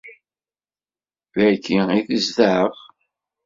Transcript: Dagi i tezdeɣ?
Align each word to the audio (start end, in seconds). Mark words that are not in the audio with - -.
Dagi 1.33 1.73
i 1.97 1.99
tezdeɣ? 2.07 2.69